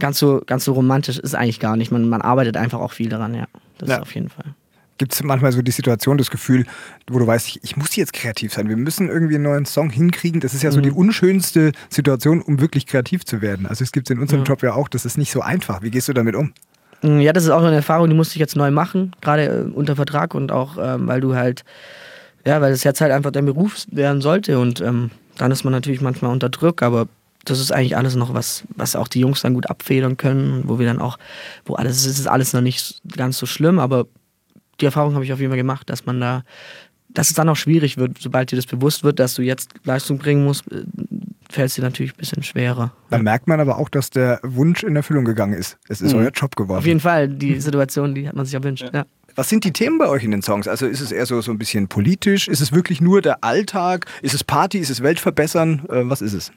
[0.00, 1.90] ganz so, ganz so romantisch ist eigentlich gar nicht.
[1.90, 3.46] Man, man arbeitet einfach auch viel daran, ja.
[3.78, 3.96] Das Ja.
[3.96, 4.54] ist auf jeden Fall.
[4.98, 6.66] Gibt es manchmal so die Situation, das Gefühl,
[7.08, 8.68] wo du weißt, ich, ich muss jetzt kreativ sein.
[8.68, 10.40] Wir müssen irgendwie einen neuen Song hinkriegen.
[10.40, 13.66] Das ist ja so die unschönste Situation, um wirklich kreativ zu werden.
[13.66, 15.82] Also es gibt in unserem Job ja auch, das ist nicht so einfach.
[15.82, 16.52] Wie gehst du damit um?
[17.02, 19.72] Mm, Ja, das ist auch eine Erfahrung, die musste ich jetzt neu machen, gerade äh,
[19.72, 21.64] unter Vertrag und auch, ähm, weil du halt,
[22.44, 25.72] ja, weil es jetzt halt einfach dein Beruf werden sollte und ähm, dann ist man
[25.72, 27.06] natürlich manchmal unter Druck, aber
[27.44, 30.78] das ist eigentlich alles noch was, was auch die Jungs dann gut abfedern können, wo
[30.78, 31.18] wir dann auch,
[31.64, 34.06] wo alles, es ist alles noch nicht ganz so schlimm, aber
[34.80, 36.42] die Erfahrung habe ich auf jeden Fall gemacht, dass man da,
[37.08, 40.18] dass es dann auch schwierig wird, sobald dir das bewusst wird, dass du jetzt Leistung
[40.18, 40.84] bringen musst, äh,
[41.50, 42.92] fällt es dir natürlich ein bisschen schwerer.
[43.10, 45.78] Dann merkt man aber auch, dass der Wunsch in Erfüllung gegangen ist.
[45.88, 46.78] Es ist euer Job geworden.
[46.78, 48.90] Auf jeden Fall, die Situation, die hat man sich erwünscht.
[48.92, 49.06] Ja.
[49.34, 50.66] Was sind die Themen bei euch in den Songs?
[50.66, 52.48] Also ist es eher so, so ein bisschen politisch?
[52.48, 54.06] Ist es wirklich nur der Alltag?
[54.20, 54.78] Ist es Party?
[54.78, 55.86] Ist es Weltverbessern?
[55.88, 56.52] Äh, was ist es?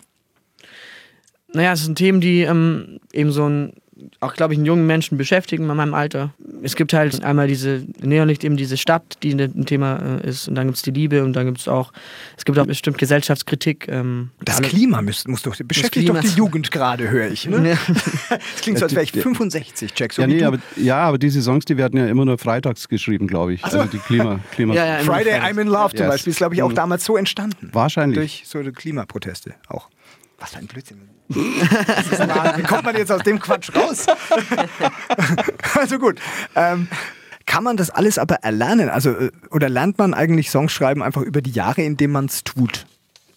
[1.53, 3.73] Naja, es sind Themen, die ähm, eben so ein,
[4.19, 6.33] auch, glaube ich, einen jungen Menschen beschäftigen in meinem Alter.
[6.63, 10.55] Es gibt halt einmal diese Neonlicht, eben diese Stadt, die ein Thema äh, ist, und
[10.55, 11.91] dann gibt es die Liebe und dann gibt es auch,
[12.37, 13.87] es gibt auch bestimmt Gesellschaftskritik.
[13.89, 17.47] Ähm, Das Klima müsst, muss doch, beschäftigt doch die Jugend gerade, höre ich.
[17.47, 17.71] Ne?
[17.71, 17.77] Ja.
[18.29, 20.13] Das klingt so, als wäre ich 65, Jack.
[20.13, 23.27] So ja, nee, aber, ja, aber diese Songs, die werden ja immer nur freitags geschrieben,
[23.27, 23.63] glaube ich.
[23.65, 25.39] Also die Klima, Klima Ja, ja, Friday.
[25.41, 26.09] I'm in Love zum Yes.
[26.09, 26.75] Beispiel ist, glaube ich, auch Mhm.
[26.75, 27.69] damals so entstanden.
[27.73, 28.15] Wahrscheinlich.
[28.17, 29.89] Durch so die Klimaproteste auch.
[30.41, 30.97] Was für ein Blödsinn.
[31.29, 34.07] Wie kommt man jetzt aus dem Quatsch raus?
[35.75, 36.19] also gut.
[36.55, 36.87] Ähm,
[37.45, 38.89] kann man das alles aber erlernen?
[38.89, 42.43] Also, äh, oder lernt man eigentlich Songs schreiben einfach über die Jahre, indem man es
[42.43, 42.87] tut?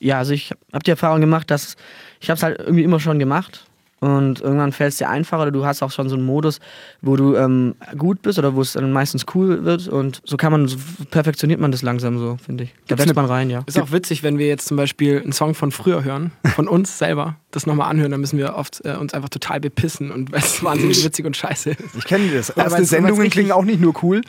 [0.00, 1.76] Ja, also ich habe die Erfahrung gemacht, dass
[2.20, 3.66] ich habe es halt irgendwie immer schon gemacht
[4.04, 6.60] und irgendwann fällt es dir einfacher oder du hast auch schon so einen Modus,
[7.00, 10.52] wo du ähm, gut bist oder wo es dann meistens cool wird und so kann
[10.52, 10.76] man, so
[11.10, 12.74] perfektioniert man das langsam so, finde ich.
[12.88, 13.62] Da wächst man rein, ja.
[13.66, 16.98] Ist auch witzig, wenn wir jetzt zum Beispiel einen Song von früher hören, von uns
[16.98, 20.40] selber, das nochmal anhören, dann müssen wir oft äh, uns einfach total bepissen und weil
[20.40, 21.94] es wahnsinnig witzig und scheiße ist.
[21.96, 22.48] Ich kenne das.
[22.48, 24.20] Ja, Erste weil's- Sendungen klingen auch nicht nur cool.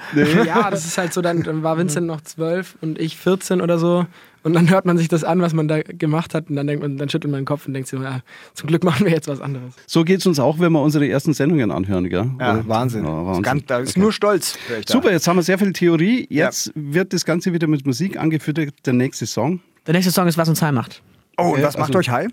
[0.46, 3.78] Ja, das ist halt so, dann, dann war Vincent noch zwölf und ich 14 oder
[3.78, 4.06] so.
[4.46, 6.82] Und dann hört man sich das an, was man da gemacht hat, und dann denkt
[6.84, 8.22] man, dann schüttelt man den Kopf und denkt sich, ja,
[8.54, 9.74] zum Glück machen wir jetzt was anderes.
[9.88, 12.30] So geht es uns auch, wenn wir unsere ersten Sendungen anhören, gell?
[12.40, 12.68] Ja, Oder?
[12.68, 13.06] Wahnsinn.
[13.06, 13.44] Ja, Das Wahnsinn.
[13.44, 14.00] Ganz, da ist Okay.
[14.00, 14.58] nur Stolz.
[14.88, 16.28] Super, jetzt haben wir sehr viel Theorie.
[16.30, 18.60] Jetzt wird das Ganze wieder mit Musik angeführt.
[18.86, 21.02] Der nächste Song, Der nächste Song ist Was uns heim macht.
[21.38, 22.28] Oh, und Ja, was macht also- euch high?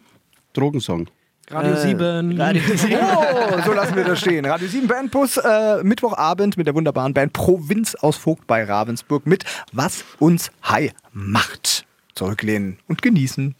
[0.52, 1.06] Drogensong.
[1.50, 2.40] Radio Äh, 7.
[2.40, 4.44] Radio Oh, so lassen wir das stehen.
[4.44, 9.44] Radio 7 Bandbus, äh, Mittwochabend mit der wunderbaren Band Provinz aus Vogt bei Ravensburg mit
[9.72, 11.84] Was uns high macht.
[12.14, 13.54] Zurücklehnen und genießen.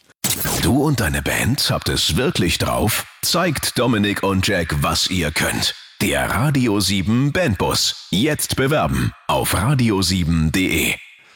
[0.63, 3.05] Du und deine Band habt es wirklich drauf?
[3.23, 5.75] Zeigt Dominik und Jack, was ihr könnt.
[6.01, 8.09] Der Radio 7 Bandbus.
[8.11, 10.95] Jetzt bewerben auf radio7.de.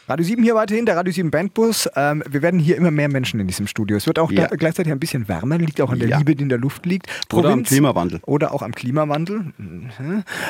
[0.08, 1.88] Radio 7 hier weiterhin, der Radio 7 Bandbus.
[1.96, 3.96] Ähm, wir werden hier immer mehr Menschen in diesem Studio.
[3.96, 4.46] Es wird auch Ja.
[4.46, 6.18] gleichzeitig ein bisschen wärmer, liegt auch an der Ja.
[6.18, 7.08] Liebe, die in der Luft liegt.
[7.32, 8.20] Oder am Provinz- Klimawandel.
[8.24, 9.46] Oder auch am Klimawandel.
[9.58, 9.90] Mhm.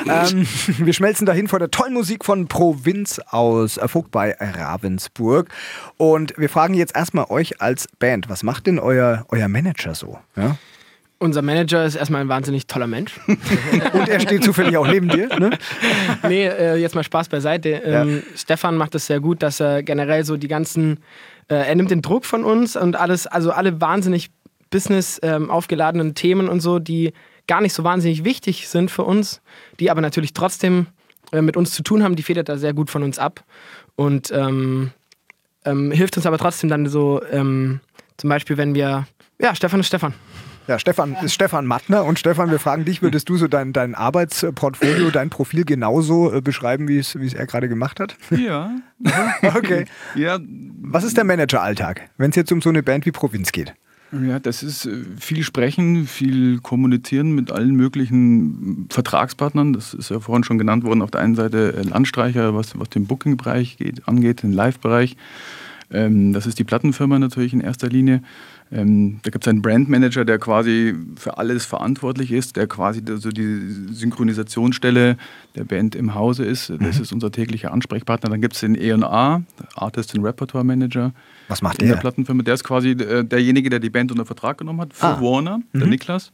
[0.07, 0.47] ähm,
[0.85, 5.49] wir schmelzen dahin vor der tollen Musik von Provinz aus äh, Vogt bei Ravensburg.
[5.97, 10.19] Und wir fragen jetzt erstmal euch als Band, was macht denn euer, euer Manager so?
[10.35, 10.57] Ja?
[11.19, 13.19] Unser Manager ist erstmal ein wahnsinnig toller Mensch.
[13.27, 15.27] Und er steht zufällig auch neben dir.
[15.39, 15.49] Ne?
[16.27, 17.69] nee, äh, jetzt mal Spaß beiseite.
[17.69, 20.99] Ähm, Stefan macht es sehr gut, dass er generell so die ganzen,
[21.49, 24.29] äh, er nimmt den Druck von uns und alles, also alle wahnsinnig
[24.69, 27.13] Business ähm, aufgeladenen Themen und so, die
[27.47, 29.41] gar nicht so wahnsinnig wichtig sind für uns,
[29.79, 30.87] die aber natürlich trotzdem
[31.31, 33.43] äh, mit uns zu tun haben, die federt da sehr gut von uns ab
[33.95, 34.91] und ähm,
[35.65, 37.79] ähm, hilft uns aber trotzdem dann so, ähm,
[38.17, 39.07] zum Beispiel, wenn wir,
[39.39, 40.13] ja, Stefan ist Stefan.
[40.67, 42.03] Ja, Stefan ist Stefan Mattner.
[42.03, 46.41] Und Stefan, wir fragen dich, würdest du so dein, dein Arbeitsportfolio, dein Profil genauso äh,
[46.41, 48.17] beschreiben, wie es, wie es er gerade gemacht hat?
[48.31, 48.71] Ja.
[49.55, 49.85] Okay.
[50.15, 50.39] Ja,
[50.81, 53.73] Was ist der Manageralltag, wenn es jetzt um so eine Band wie Provinz geht?
[54.11, 59.73] ja, das ist äh, viel sprechen, viel kommunizieren mit allen möglichen Vertragspartnern.
[59.73, 61.01] Das ist ja vorhin schon genannt worden.
[61.01, 65.17] Auf der einen Seite äh, Landstreicher, was, was den Booking-Bereich geht, angeht, den Live-Bereich.
[65.91, 68.21] Ähm, das ist die Plattenfirma natürlich in erster Linie.
[68.71, 73.29] Ähm, da gibt es einen Brandmanager, der quasi für alles verantwortlich ist, der quasi so
[73.29, 73.59] die
[73.93, 75.17] Synchronisationsstelle
[75.55, 76.71] der Band im Hause ist.
[76.81, 78.29] Das ist unser täglicher Ansprechpartner.
[78.29, 79.41] Dann gibt es den E&A,
[79.75, 81.13] Artist and Repertoire Manager.
[81.47, 82.01] Was macht In der der?
[82.01, 82.43] Plattenfirma.
[82.43, 85.21] Der ist quasi äh, derjenige, der die Band unter Vertrag genommen hat für Ah.
[85.21, 86.31] Warner, der Niklas.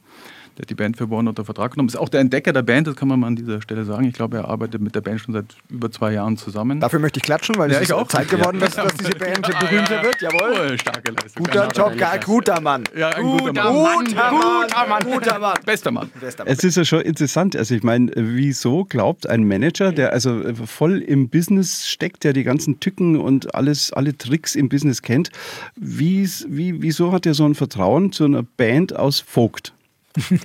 [0.56, 1.88] Der hat die Band für Warner unter Vertrag genommen.
[1.88, 4.04] Ist auch der Entdecker der Band, das kann man mal an dieser Stelle sagen.
[4.04, 6.78] Ich glaube, er arbeitet mit der Band schon seit über zwei Jahren zusammen.
[6.78, 8.06] Dafür möchte ich klatschen, weil Ja, es ist auch.
[8.06, 10.20] Zeit geworden, dass, dass diese Band berühmter wird.
[10.20, 10.70] Jawohl.
[10.74, 11.44] Oh, starke Leistung.
[11.44, 12.84] Guter Job, geil, guter Mann.
[12.96, 14.04] Ja, ein guter Mann.
[14.04, 15.02] Guter Mann.
[15.04, 15.58] Guter Mann.
[15.66, 16.10] Bester Mann.
[16.44, 17.56] Es ist ja schon interessant.
[17.56, 22.44] Also ich meine, wieso glaubt ein Manager, der also voll im Business steckt, der die
[22.44, 25.30] ganzen Tücken und alles, alle Tricks im Business kennt,
[25.74, 29.72] wie, wie, wieso hat er so ein Vertrauen zu einer Band aus Vogt?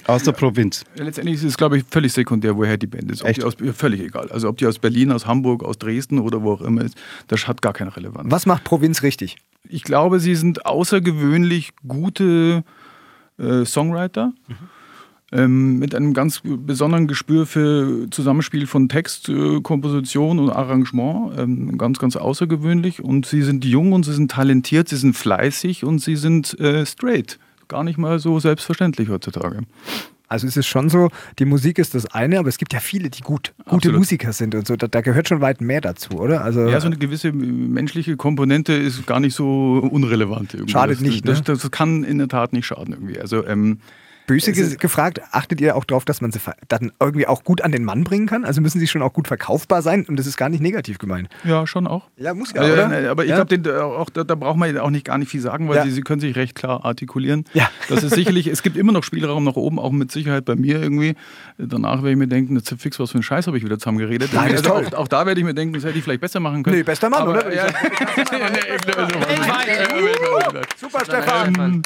[0.08, 0.84] Aus der Provinz.
[0.97, 3.23] Ja, Letztendlich ist es, glaube ich, völlig sekundär, woher die Band ist.
[3.23, 3.43] Echt?
[3.43, 4.32] aus, völlig egal.
[4.32, 7.47] Also ob die aus Berlin, aus Hamburg, aus Dresden oder wo auch immer ist, das
[7.47, 8.32] hat gar keine Relevanz.
[8.32, 9.38] Was macht Provinz richtig?
[9.67, 12.63] Ich glaube, sie sind außergewöhnlich gute
[13.38, 14.34] äh, Songwriter.
[15.32, 21.38] Ähm, mit einem ganz besonderen Gespür für Zusammenspiel von Text, äh, Komposition und Arrangement.
[21.38, 23.03] Ähm, ganz, ganz außergewöhnlich.
[23.03, 26.84] Und sie sind jung und sie sind talentiert, sie sind fleißig und sie sind äh,
[26.88, 27.38] straight.
[27.69, 29.62] Gar nicht mal so selbstverständlich heutzutage.
[30.27, 33.10] Also es ist schon so, die Musik ist das eine, aber es gibt ja viele,
[33.10, 33.97] die gut, gute Absolut.
[33.99, 34.75] Musiker sind und so.
[34.75, 36.43] Da, da gehört schon weit mehr dazu, oder?
[36.43, 40.53] Also Ja, so eine gewisse menschliche Komponente ist gar nicht so unrelevant.
[40.53, 40.71] Irgendwie.
[40.71, 41.43] Schadet das, nicht, Das, ne?
[41.45, 43.19] das kann in der Tat nicht schaden irgendwie.
[43.19, 43.79] Also ähm,
[44.30, 47.72] Böse ge gefragt, achtet ihr auch darauf, dass man sie dann irgendwie auch gut an
[47.72, 48.46] den Mann bringen kann?
[48.46, 51.30] Also müssen sie schon auch gut verkaufbar sein und das ist gar nicht negativ gemeint.
[51.44, 52.04] Ja, schon auch.
[52.15, 53.44] Ja, muss ja, Ja, ja, aber ich Ja.
[53.44, 55.84] glaube, auch da, da braucht man auch nicht gar nicht viel sagen, weil Ja.
[55.84, 57.44] sie, sie können sich recht klar artikulieren.
[57.54, 57.70] Ja.
[57.89, 60.80] Das ist sicherlich, es gibt immer noch Spielraum nach oben, auch mit Sicherheit bei mir
[60.80, 61.15] irgendwie.
[61.58, 64.30] Danach werde ich mir denken, jetzt fix, was für ein Scheiß habe ich wieder zusammengeredet.
[64.34, 66.22] Nein, das ist also auch, auch da werde ich mir denken, das hätte ich vielleicht
[66.22, 66.78] besser machen können.
[66.78, 67.52] Nee, bester Mann, aber, oder?
[67.54, 67.65] Ja,
[70.80, 71.82] Super, Stefan.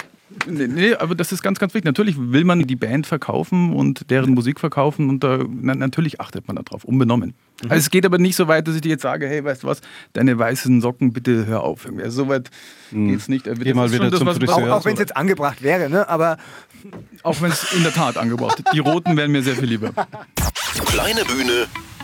[0.47, 1.86] Nee, nee, aber das ist ganz, ganz wichtig.
[1.86, 6.47] Natürlich will man die Band verkaufen und deren Musik verkaufen und da, na, natürlich achtet
[6.47, 7.33] man darauf, unbenommen.
[7.63, 9.67] Also es geht aber nicht so weit, dass ich dir jetzt sage, hey, weißt du
[9.67, 9.81] was,
[10.13, 11.86] deine weißen Socken, bitte hör auf.
[11.86, 12.03] Irgendwie.
[12.03, 12.49] Also so weit
[12.91, 13.47] geht's nicht.
[13.47, 14.55] Also Geh das mal wieder das, zum was- Friseur.
[14.73, 16.07] Auch, auch wenn es jetzt angebracht wäre, ne?
[16.09, 16.38] aber
[17.21, 18.73] Auch wenn es in der Tat angebracht ist.
[18.73, 19.91] Die roten wären mir sehr viel lieber.
[20.88, 21.67] Kleine Bühne,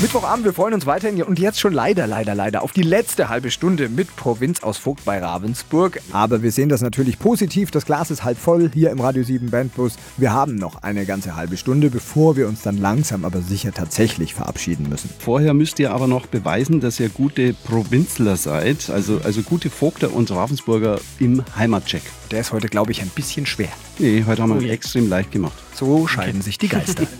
[0.00, 3.50] Mittwochabend, wir freuen uns weiterhin und jetzt schon leider, leider, leider auf die letzte halbe
[3.50, 6.00] Stunde mit Provinz aus Vogt bei Ravensburg.
[6.12, 7.72] Aber wir sehen das natürlich positiv.
[7.72, 9.96] Das Glas ist halb voll hier im Radio 7 Bandbus.
[10.16, 14.34] Wir haben noch eine ganze halbe Stunde, bevor wir uns dann langsam aber sicher tatsächlich
[14.34, 15.10] verabschieden müssen.
[15.18, 20.14] Vorher müsst ihr aber noch beweisen, dass ihr gute Provinzler seid, also, also gute Vogter
[20.14, 22.02] und Ravensburger im Heimatcheck.
[22.30, 23.70] Der ist heute, glaube ich, ein bisschen schwer.
[23.98, 25.54] Nee, heute haben wir ihn extrem leicht gemacht.
[25.74, 27.04] So scheiden sich die Geister.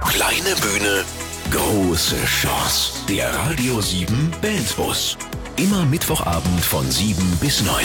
[0.00, 1.04] Kleine Bühne,
[1.50, 2.92] große Chance.
[3.08, 5.16] Der Radio 7 Bandbus.
[5.56, 7.84] Immer Mittwochabend von 7 bis 9.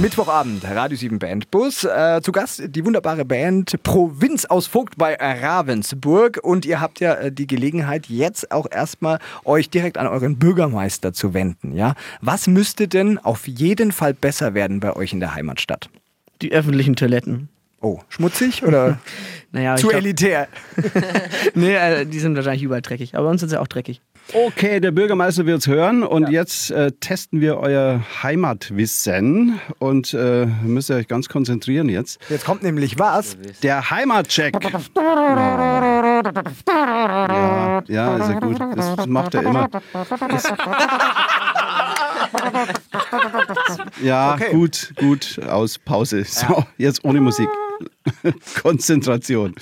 [0.00, 1.84] Mittwochabend, Radio 7 Bandbus.
[1.84, 6.40] Äh, zu Gast die wunderbare Band Provinz aus Vogt bei Ravensburg.
[6.42, 11.12] Und ihr habt ja äh, die Gelegenheit, jetzt auch erstmal euch direkt an euren Bürgermeister
[11.12, 11.72] zu wenden.
[11.72, 11.94] Ja?
[12.20, 15.90] Was müsste denn auf jeden Fall besser werden bei euch in der Heimatstadt?
[16.40, 17.50] Die öffentlichen Toiletten.
[17.80, 18.98] Oh, schmutzig oder
[19.52, 20.46] Naja, zu glaub, elitär?
[21.54, 23.16] nee, äh, die sind wahrscheinlich überall dreckig.
[23.16, 24.00] Aber bei uns sind sie auch dreckig.
[24.32, 30.90] Okay, der Bürgermeister wird's hören und jetzt äh, testen wir euer Heimatwissen und äh, müsst
[30.90, 32.20] ihr euch ganz konzentrieren jetzt.
[32.28, 33.36] Jetzt kommt nämlich was.
[33.62, 34.56] Der Heimatcheck.
[36.68, 38.60] Ja, ja, ist ja gut.
[38.60, 39.68] Das, das macht er immer.
[39.92, 40.52] Das,
[44.02, 44.50] ja, Okay.
[44.52, 45.38] gut, gut.
[45.46, 46.24] Aus Pause.
[46.24, 47.48] So, jetzt ohne Musik.
[48.62, 49.54] Konzentration.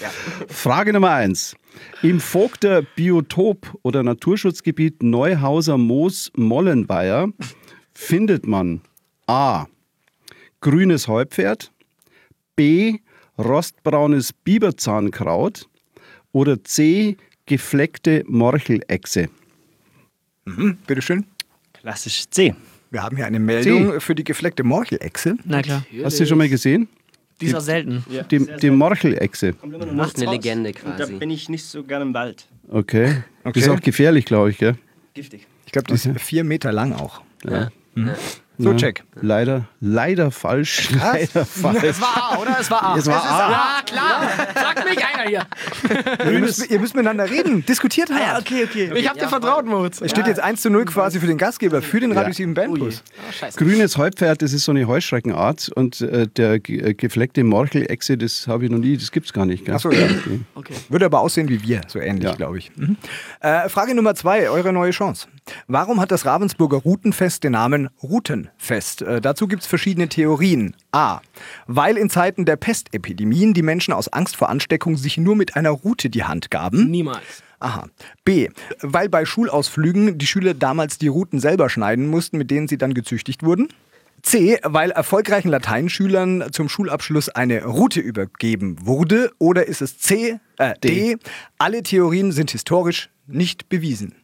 [0.48, 1.54] Frage Nummer eins.
[2.02, 7.28] Im Vogter Biotop oder Naturschutzgebiet Neuhauser Moos Mollenweier
[7.94, 8.80] findet man
[9.26, 9.66] A.
[10.60, 11.70] grünes Heupferd,
[12.56, 12.98] B.
[13.38, 15.68] rostbraunes Biberzahnskraut
[16.32, 17.16] oder C.
[17.46, 19.28] gefleckte Morchelechse.
[20.86, 21.26] Bitteschön.
[21.74, 22.54] Klassisch C.
[22.90, 25.36] Wir haben hier eine Meldung für die gefleckte Morchelechse.
[25.44, 25.84] Na klar.
[26.04, 26.88] Hast du schon mal gesehen?
[27.40, 28.04] Die ist auch selten.
[28.30, 29.54] Die, die Morchelechse.
[29.92, 30.32] Macht eine raus.
[30.34, 31.14] Legende Und da quasi.
[31.14, 32.46] bin ich nicht so gerne im Wald.
[32.68, 33.22] Okay.
[33.44, 33.58] Okay.
[33.60, 34.76] Ist auch gefährlich, glaube ich, gell?
[35.14, 35.46] Giftig.
[35.66, 37.22] Ich glaube, die ist vier Meter lang auch.
[37.44, 37.68] Ja.
[37.94, 38.14] So, Ja.
[38.76, 39.04] Check.
[39.20, 40.90] Leider, leider falsch.
[40.92, 41.82] Leider falsch.
[41.82, 42.56] Es war A, oder?
[42.60, 42.96] Es war A.
[42.96, 43.50] Es war A.
[43.50, 44.22] Ja, klar.
[44.54, 45.46] Sagt mich einer hier.
[46.32, 47.64] Ihr müsst, ihr müsst miteinander reden.
[47.66, 48.20] Diskutiert halt.
[48.20, 48.92] Ja, okay, okay.
[48.96, 50.00] Ich hab dir vertraut, Moritz.
[50.00, 53.02] Es steht jetzt 1 zu 0 quasi für den Gastgeber, für den Radio 7 Bandbus.
[53.56, 58.64] Grünes Heupferd, das ist so eine Heuschreckenart und äh, der äh, gefleckte Morchelechse, das habe
[58.64, 59.64] ich noch nie, das gibt's gar nicht.
[59.64, 59.74] Gell?
[59.74, 60.06] Achso, ja.
[60.54, 60.74] okay.
[60.88, 62.34] Würde aber aussehen wie wir, so ähnlich, Ja.
[62.34, 62.70] glaube ich.
[62.76, 62.96] Mhm.
[63.40, 65.28] Äh, Frage Nummer zwei, eure neue Chance.
[65.66, 69.02] Warum hat das Ravensburger Routenfest den Namen Routenfest?
[69.02, 70.74] Äh, dazu gibt es verschiedene Theorien.
[70.92, 71.20] A.
[71.66, 75.70] Weil in Zeiten der Pestepidemien die Menschen aus Angst vor Ansteckung sich nur mit einer
[75.70, 76.90] Route die Hand gaben.
[76.90, 77.42] Niemals.
[77.60, 77.88] Aha.
[78.24, 78.48] B.
[78.80, 82.94] Weil bei Schulausflügen die Schüler damals die Routen selber schneiden mussten, mit denen sie dann
[82.94, 83.68] gezüchtigt wurden.
[84.22, 84.58] C.
[84.62, 89.32] Weil erfolgreichen Lateinschülern zum Schulabschluss eine Route übergeben wurde.
[89.38, 90.40] Oder ist es C.
[90.58, 91.16] Äh, D.
[91.58, 94.14] Alle Theorien sind historisch nicht bewiesen.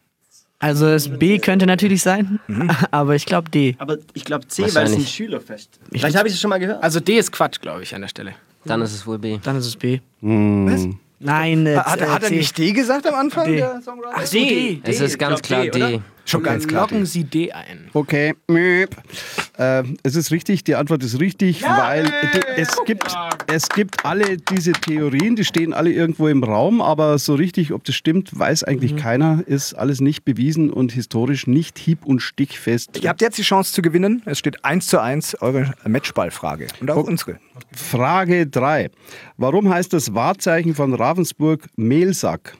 [0.59, 2.39] Also das B könnte natürlich sein,
[2.91, 3.75] aber ich glaube D.
[3.77, 5.05] Aber ich glaube C, weil es ein.
[5.05, 5.79] Schülerfest.
[5.91, 6.81] Vielleicht habe ich es schon mal gehört.
[6.81, 8.33] Also D ist Quatsch, glaube ich, an der Stelle.
[8.63, 9.37] Dann ist es wohl B.
[9.43, 9.99] Dann ist es B.
[10.21, 10.87] Was?
[11.19, 13.47] Nein, äh, Hat, äh, hat er nicht D gesagt am Anfang?
[13.47, 13.57] D.
[13.57, 14.15] Der Songwriter?
[14.15, 14.81] Ach, D.
[14.83, 15.69] Es ist ganz klar D?
[15.71, 16.01] D.
[16.25, 16.81] Schon ganz klar.
[16.81, 17.89] Locken Sie D ein.
[17.93, 18.33] Okay.
[18.49, 23.15] Äh, es ist richtig, die Antwort ist richtig, weil die, es, gibt,
[23.47, 27.83] es gibt alle diese Theorien, die stehen alle irgendwo im Raum, aber so richtig, ob
[27.83, 33.01] das stimmt, weiß eigentlich keiner, ist alles nicht bewiesen und historisch nicht hieb- und stichfest.
[33.01, 34.23] Ihr habt jetzt die Chance zu gewinnen.
[34.25, 36.67] Es steht 1 zu 1 eure Matchballfrage.
[36.81, 37.39] Und auch unsere.
[37.71, 38.89] Frage 3.
[39.37, 42.57] Warum heißt das Wahrzeichen von Ravensburg Mehlsack?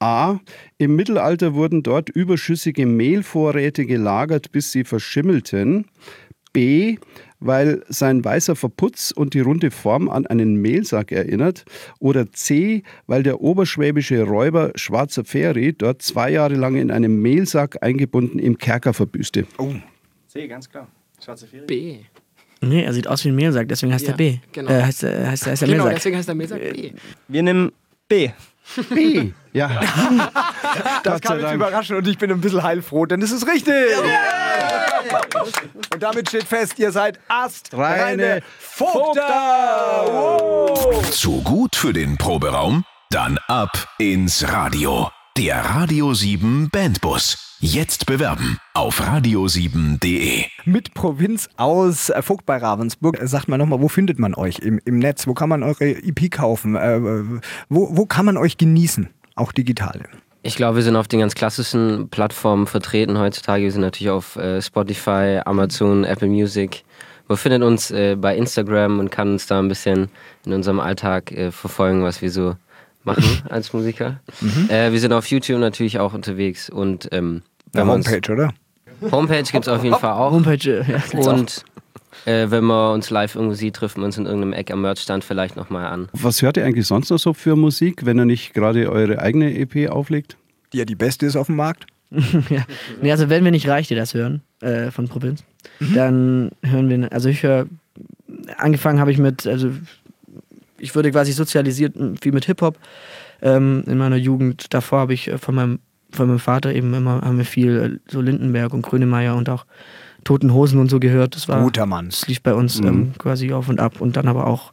[0.00, 0.38] A.
[0.78, 5.86] Im Mittelalter wurden dort überschüssige Mehlvorräte gelagert, bis sie verschimmelten.
[6.54, 6.96] B.
[7.40, 11.64] weil sein weißer Verputz und die runde Form an einen Mehlsack erinnert.
[12.00, 17.76] Oder C, weil der oberschwäbische Räuber Schwarzer Feri dort zwei Jahre lang in einem Mehlsack
[17.82, 19.46] eingebunden im Kerker verbüßte.
[19.58, 19.72] Oh.
[20.26, 20.88] C, ganz klar.
[21.22, 21.66] Schwarze Ferie.
[21.66, 21.96] B.
[22.60, 24.38] Nee, er sieht aus wie ein Mehlsack, deswegen heißt Ja, er B.
[24.50, 24.70] genau.
[24.70, 25.94] Äh, heißt, heißt, heißt er Genau, Mehlsack.
[25.96, 26.92] deswegen heißt der Mehlsack B.
[27.28, 27.70] Wir nehmen
[28.08, 28.30] B.
[28.90, 29.32] B.
[29.54, 29.80] Ja.
[31.02, 31.54] Das kam jetzt Dank.
[31.54, 33.74] überraschen und ich bin ein bisschen heilfroh, denn es ist richtig.
[35.92, 40.04] Und damit steht fest, ihr seid astreine Vogter.
[40.04, 41.10] Wow.
[41.10, 42.84] Zu gut für den Proberaum?
[43.10, 45.10] Dann ab ins Radio.
[45.36, 47.47] Der Radio 7 Bandbus.
[47.60, 50.44] Jetzt bewerben auf radio7.de.
[50.64, 53.20] Mit Provinz aus äh, Vogt bei Ravensburg.
[53.20, 55.26] Äh, Sagt mal nochmal, wo findet man euch im, im Netz?
[55.26, 56.76] Wo kann man eure EP kaufen?
[56.76, 57.00] Äh,
[57.68, 59.08] wo, wo kann man euch genießen?
[59.34, 60.04] Auch digitale.
[60.44, 63.64] Ich glaube, wir sind auf den ganz klassischen Plattformen vertreten heutzutage.
[63.64, 66.84] Wir sind natürlich auf äh, Spotify, Amazon, Apple Music.
[67.26, 70.10] Man findet uns äh, bei Instagram und kann uns da ein bisschen
[70.46, 72.54] in unserem Alltag äh, verfolgen, was wir so
[73.08, 74.20] machen als Musiker.
[74.68, 77.42] Äh, wir sind auf YouTube natürlich auch unterwegs und ähm,
[77.74, 78.52] uns- Homepage, oder?
[79.12, 80.32] Homepage gibt es auf jeden Fall auch.
[80.32, 81.18] Homepage, ja.
[81.20, 81.64] Und
[82.24, 85.22] äh, wenn man uns live irgendwo sieht, trifft man uns in irgendeinem Eck am Merchstand
[85.24, 86.08] vielleicht nochmal an.
[86.14, 89.54] Was hört ihr eigentlich sonst noch so für Musik, wenn ihr nicht gerade eure eigene
[89.56, 90.36] EP auflegt?
[90.72, 91.86] Die ja die beste ist auf dem Markt.
[92.10, 92.64] ja.
[93.02, 95.44] Nee, also wenn wir nicht reicht, ihr das hören, äh, von Provinz,
[95.94, 97.66] dann hören wir, also ich höre,
[98.56, 99.70] angefangen habe ich mit, also
[100.78, 102.78] ich wurde quasi sozialisiert viel mit Hip-Hop
[103.42, 104.72] ähm, in meiner Jugend.
[104.74, 105.78] Davor habe ich äh, von meinem,
[106.10, 109.66] von meinem Vater eben immer, haben wir viel äh, so Lindenberg und Grönemeyer und auch
[110.24, 111.36] Toten Hosen und so gehört.
[111.36, 112.06] Das war, Guter Mann.
[112.06, 114.72] das lief bei uns ähm, quasi auf und ab und dann aber auch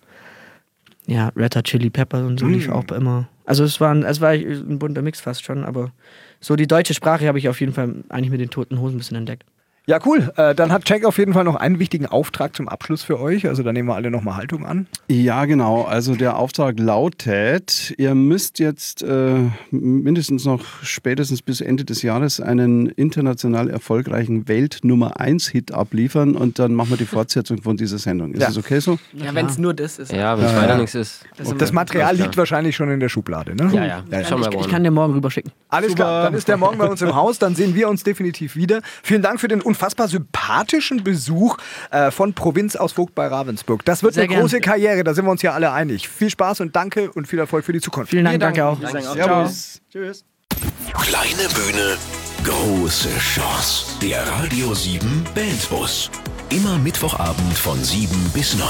[1.08, 3.28] ja, Red Hot Chili Pepper und so lief auch immer.
[3.46, 5.92] Also es war, ein, es war ein bunter Mix fast schon, aber
[6.40, 8.98] so die deutsche Sprache habe ich auf jeden Fall eigentlich mit den Toten Hosen ein
[8.98, 9.46] bisschen entdeckt.
[9.88, 10.32] Ja, cool.
[10.36, 13.48] Äh, dann hat Jack auf jeden Fall noch einen wichtigen Auftrag zum Abschluss für euch.
[13.48, 14.88] Also da nehmen wir alle nochmal Haltung an.
[15.08, 15.84] Ja, genau.
[15.84, 19.36] Also der Auftrag lautet, ihr müsst jetzt äh,
[19.70, 26.74] mindestens noch spätestens bis Ende des Jahres einen international erfolgreichen Welt-Nummer 1-Hit abliefern und dann
[26.74, 28.34] machen wir die Fortsetzung von dieser Sendung.
[28.34, 28.48] Ist Ja.
[28.48, 28.98] das okay so?
[29.14, 30.12] Ja, wenn es nur das ist.
[30.12, 31.24] Ja, wenn es weiter nichts ist.
[31.44, 33.70] Und das Material liegt wahrscheinlich schon in der Schublade, ne?
[33.74, 34.24] Ja, ja.
[34.28, 35.52] Schau mal, Ich, ich kann dir morgen rüberschicken.
[35.70, 38.56] Alles klar, dann ist der morgen bei uns im Haus, dann sehen wir uns definitiv
[38.56, 38.82] wieder.
[39.04, 41.58] Vielen Dank für den unfassbar sympathischen Besuch
[41.92, 43.84] äh, von Provinz aus Vogt bei Ravensburg.
[43.86, 44.42] Das wird Sehr eine gern.
[44.42, 46.08] große Karriere, da sind wir uns ja alle einig.
[46.08, 48.12] Viel Spaß und danke und viel Erfolg für die Zukunft.
[48.12, 48.82] Vielen Dank, danke auch.
[48.82, 49.82] Sagen auch Servus.
[49.92, 50.26] Tschüss.
[50.94, 51.98] Kleine Bühne,
[52.46, 53.86] große Chance.
[54.02, 56.10] Der Radio 7 Bandbus.
[56.50, 58.70] Immer Mittwochabend von 7 bis 9.